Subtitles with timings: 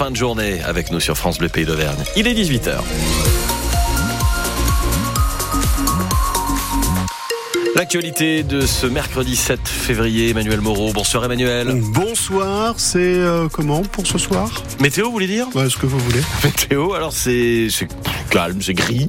[0.00, 2.02] fin de journée avec nous sur France Bleu Pays d'Auvergne.
[2.16, 3.39] Il est 18h.
[7.76, 10.92] L'actualité de ce mercredi 7 février, Emmanuel Moreau.
[10.92, 11.80] Bonsoir Emmanuel.
[11.94, 14.50] Bonsoir, c'est euh, comment pour ce soir?
[14.80, 15.46] Météo, vous voulez dire?
[15.54, 16.20] Ouais, Ce que vous voulez.
[16.44, 17.68] Météo, alors c'est
[18.30, 19.08] calme, c'est gris.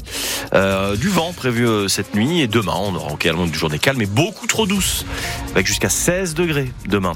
[0.54, 4.02] Euh, du vent prévu euh, cette nuit et demain, on aura également une journée calme
[4.02, 5.06] et beaucoup trop douce,
[5.54, 7.14] avec jusqu'à 16 degrés demain.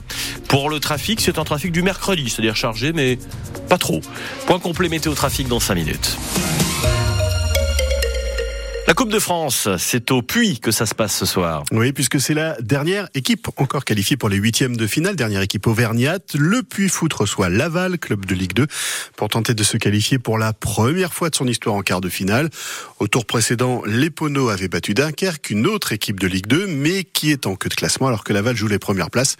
[0.47, 3.19] Pour le trafic, c'est un trafic du mercredi, c'est-à-dire chargé, mais
[3.69, 4.01] pas trop.
[4.47, 6.17] Point complet météo trafic dans 5 minutes.
[8.95, 11.65] La Coupe de France, c'est au Puy que ça se passe ce soir.
[11.73, 15.67] Oui, puisque c'est la dernière équipe encore qualifiée pour les huitièmes de finale, dernière équipe
[15.67, 16.33] auvergnate.
[16.33, 18.67] Le Puy Foot reçoit Laval, club de Ligue 2,
[19.17, 22.07] pour tenter de se qualifier pour la première fois de son histoire en quart de
[22.07, 22.49] finale.
[22.99, 27.03] Au tour précédent, les Poneaux avaient battu Dunkerque, une autre équipe de Ligue 2, mais
[27.03, 29.35] qui est en queue de classement alors que Laval joue les premières places.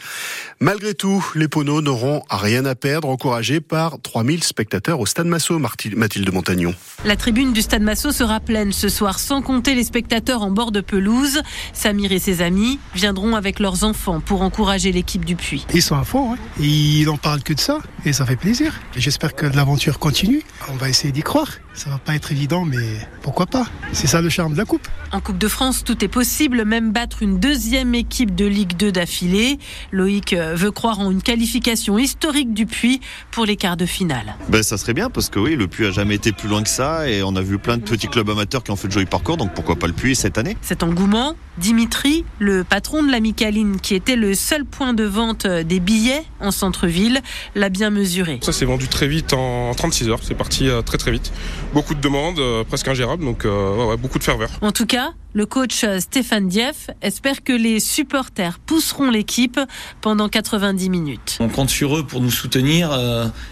[0.60, 5.60] Malgré tout, les Poneaux n'auront rien à perdre, encouragés par 3000 spectateurs au Stade Massot,
[5.60, 6.76] Mathilde Montagnon.
[7.06, 10.72] La tribune du Stade Massot sera pleine ce soir sans compter les spectateurs en bord
[10.72, 11.42] de pelouse.
[11.72, 15.66] Samir et ses amis viendront avec leurs enfants pour encourager l'équipe du Puy.
[15.74, 16.38] Ils sont à fond, hein.
[16.60, 18.74] ils n'en parlent que de ça et ça fait plaisir.
[18.98, 20.42] J'espère que l'aventure continue.
[20.70, 21.50] On va essayer d'y croire.
[21.76, 23.68] Ça va pas être évident, mais pourquoi pas?
[23.92, 24.88] C'est ça le charme de la Coupe.
[25.12, 28.94] En Coupe de France, tout est possible, même battre une deuxième équipe de Ligue 2
[28.94, 29.60] d'affilée.
[29.92, 34.36] Loïc euh, veut croire en une qualification historique du Puy pour les quarts de finale.
[34.48, 36.70] Ben, ça serait bien parce que oui, le Puy a jamais été plus loin que
[36.70, 39.06] ça et on a vu plein de petits clubs amateurs qui ont fait le joli
[39.06, 40.56] parcours, donc pourquoi pas le Puy cette année?
[40.62, 45.48] Cet engouement, Dimitri, le patron de la Micaline, qui était le seul point de vente
[45.48, 47.22] des billets en centre-ville,
[47.56, 48.40] l'a bien mesuré.
[48.42, 51.32] Ça s'est vendu très vite en 36 heures, c'est parti euh, très très vite
[51.74, 54.50] beaucoup de demandes, euh, presque ingérables, donc euh, beaucoup de ferveur.
[54.62, 59.60] En tout cas, le coach euh, Stéphane Dieff espère que les supporters pousseront l'équipe
[60.02, 61.38] pendant 90 minutes.
[61.42, 62.98] On compte sur eux pour nous soutenir,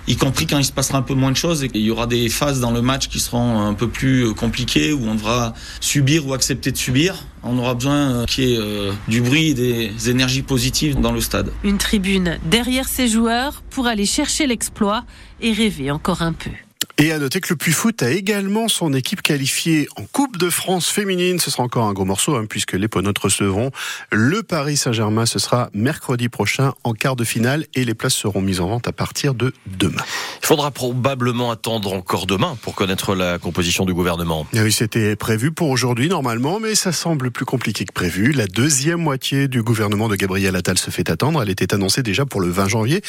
[0.07, 2.07] y compris quand il se passera un peu moins de choses et qu'il y aura
[2.07, 6.25] des phases dans le match qui seront un peu plus compliquées où on devra subir
[6.25, 7.15] ou accepter de subir.
[7.43, 11.51] On aura besoin qu'il y ait du bruit et des énergies positives dans le stade.
[11.63, 15.03] Une tribune derrière ces joueurs pour aller chercher l'exploit
[15.41, 16.51] et rêver encore un peu.
[16.99, 20.51] Et à noter que le Puy Foot a également son équipe qualifiée en Coupe de
[20.51, 21.39] France féminine.
[21.39, 23.71] Ce sera encore un gros morceau, hein, puisque les Ponotes recevront
[24.11, 25.25] le Paris Saint-Germain.
[25.25, 28.87] Ce sera mercredi prochain en quart de finale et les places seront mises en vente
[28.87, 30.03] à partir de demain.
[30.43, 34.45] Il faudra probablement attendre encore demain pour connaître la composition du gouvernement.
[34.53, 38.33] oui, c'était prévu pour aujourd'hui normalement, mais ça semble plus compliqué que prévu.
[38.33, 41.41] La deuxième moitié du gouvernement de Gabriel Attal se fait attendre.
[41.41, 43.01] Elle était annoncée déjà pour le 20 janvier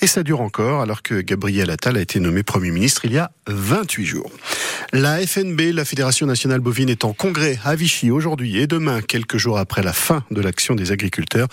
[0.00, 3.18] et ça dure encore alors que Gabriel Attal a été nommé Premier ministre il y
[3.18, 4.30] a 28 jours.
[4.92, 9.36] La FNB, la Fédération nationale bovine, est en congrès à Vichy aujourd'hui et demain, quelques
[9.36, 11.48] jours après la fin de l'action des agriculteurs.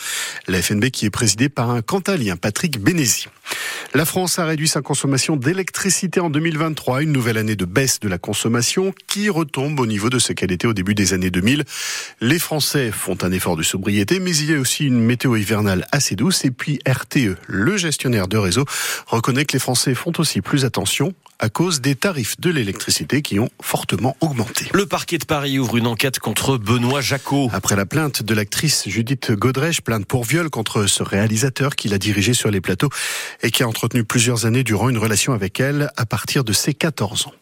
[0.47, 3.27] La FNB qui est présidée par un cantalien, Patrick Bénézi.
[3.93, 8.09] La France a réduit sa consommation d'électricité en 2023, une nouvelle année de baisse de
[8.09, 11.63] la consommation qui retombe au niveau de ce qu'elle était au début des années 2000.
[12.21, 15.87] Les Français font un effort de sobriété, mais il y a aussi une météo hivernale
[15.91, 16.45] assez douce.
[16.45, 18.65] Et puis RTE, le gestionnaire de réseau,
[19.07, 23.40] reconnaît que les Français font aussi plus attention à cause des tarifs de l'électricité qui
[23.40, 24.68] ont fortement augmenté.
[24.73, 27.50] Le parquet de Paris ouvre une enquête contre Benoît Jacot.
[27.53, 31.97] Après la plainte de l'actrice Judith Godrèche, plainte pour viol contre ce réalisateur qui l'a
[31.97, 32.90] dirigé sur les plateaux
[33.41, 36.73] et qui a entretenu plusieurs années durant une relation avec elle à partir de ses
[36.73, 37.34] 14 ans.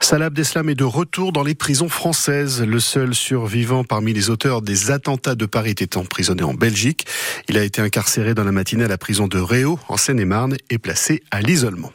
[0.00, 2.62] Salah Abdeslam est de retour dans les prisons françaises.
[2.62, 7.06] Le seul survivant parmi les auteurs des attentats de Paris était emprisonné en Belgique.
[7.48, 10.78] Il a été incarcéré dans la matinée à la prison de Réau, en Seine-et-Marne, et
[10.78, 11.92] placé à l'isolement.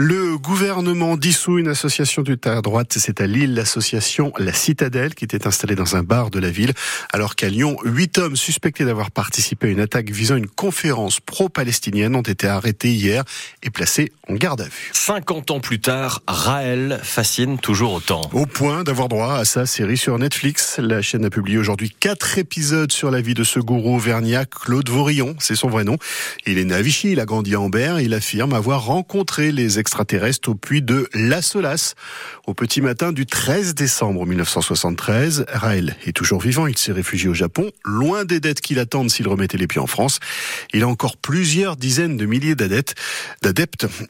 [0.00, 5.24] Le gouvernement dissout une association du terre droite, c'est à Lille l'association La Citadelle qui
[5.24, 6.72] était installée dans un bar de la ville,
[7.12, 12.14] alors qu'à Lyon, huit hommes suspectés d'avoir participé à une attaque visant une conférence pro-palestinienne
[12.14, 13.24] ont été arrêtés hier
[13.64, 14.90] et placés en garde à vue.
[14.92, 18.20] 50 ans plus tard, Raël fascine toujours autant.
[18.32, 22.38] Au point d'avoir droit à sa série sur Netflix, la chaîne a publié aujourd'hui quatre
[22.38, 25.96] épisodes sur la vie de ce gourou auvergnat, Claude Vaurillon, c'est son vrai nom.
[26.46, 29.80] Il est né à Vichy, il a grandi à Ambert, il affirme avoir rencontré les
[29.88, 31.94] extraterrestres au puits de La Solace.
[32.46, 36.66] Au petit matin du 13 décembre 1973, Raël est toujours vivant.
[36.66, 39.86] Il s'est réfugié au Japon, loin des dettes qu'il attendent s'il remettait les pieds en
[39.86, 40.20] France.
[40.74, 42.96] Il a encore plusieurs dizaines de milliers d'adeptes.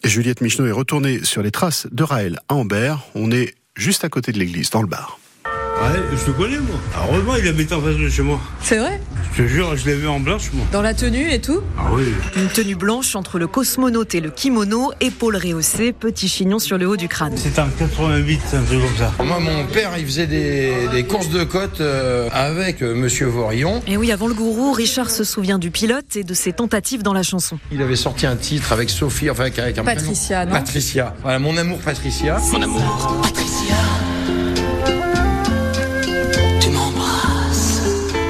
[0.02, 3.04] Juliette Michneau est retournée sur les traces de Raël à Ambert.
[3.14, 5.20] On est juste à côté de l'église, dans le bar.
[5.44, 6.80] Ouais, je te connais, moi.
[6.96, 8.40] Heureusement, il habite en face de chez moi.
[8.64, 9.00] C'est vrai?
[9.32, 10.64] Je te jure, je l'ai vu en blanche, moi.
[10.72, 12.02] Dans la tenue et tout Ah oui.
[12.36, 16.88] Une tenue blanche entre le cosmonaute et le kimono, épaules rehaussées, petit chignon sur le
[16.88, 17.34] haut du crâne.
[17.36, 19.12] C'est en 88, un truc comme ça.
[19.24, 23.80] Moi, mon père, il faisait des, des courses de côte euh, avec euh, Monsieur Vorillon.
[23.86, 27.12] Et oui, avant le gourou, Richard se souvient du pilote et de ses tentatives dans
[27.14, 27.58] la chanson.
[27.70, 30.52] Il avait sorti un titre avec Sophie, enfin avec, avec un Patricia, prénom.
[30.52, 31.14] non Patricia.
[31.22, 32.38] Voilà, mon amour Patricia.
[32.52, 33.57] Mon amour, Patricia.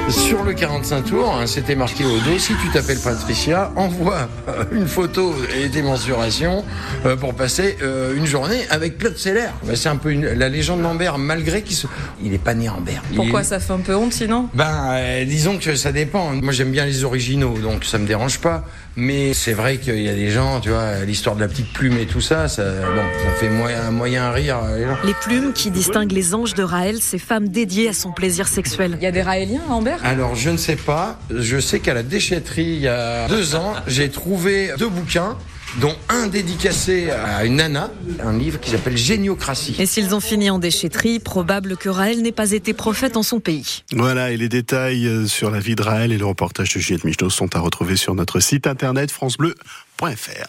[0.09, 4.27] Sur le 45 tours, hein, c'était marqué au dos, si tu t'appelles Patricia, envoie
[4.71, 6.63] une photo et des mensurations
[7.05, 9.47] euh, pour passer euh, une journée avec Claude Seller.
[9.63, 11.85] Bah, c'est un peu une- la légende d'Ambert, malgré qu'il se...
[12.23, 13.03] Il est pas né Ambert.
[13.11, 14.49] Il Pourquoi est- ça fait un peu honte sinon?
[14.53, 16.31] Ben, euh, disons que ça dépend.
[16.41, 18.65] Moi, j'aime bien les originaux, donc ça me dérange pas.
[18.95, 21.97] Mais c'est vrai qu'il y a des gens, tu vois, l'histoire de la petite plume
[21.99, 24.57] et tout ça, ça, bon, ça fait moyen, moyen rire.
[24.63, 24.97] euh, les gens.
[25.05, 28.97] Les plumes qui distinguent les anges de Raël, ces femmes dédiées à son plaisir sexuel.
[28.99, 29.98] Il y a des Raéliens à Ambert?
[30.03, 31.19] Alors, je ne sais pas.
[31.29, 35.37] Je sais qu'à la déchetterie, il y a deux ans, j'ai trouvé deux bouquins,
[35.79, 37.91] dont un dédicacé à une nana,
[38.23, 39.75] un livre qui s'appelle Géniocratie.
[39.79, 43.39] Et s'ils ont fini en déchetterie, probable que Raël n'ait pas été prophète en son
[43.39, 43.83] pays.
[43.91, 47.03] Voilà, et les détails euh, sur la vie de Raël et le reportage de Juliette
[47.03, 50.47] Michneau sont à retrouver sur notre site internet francebleu.fr.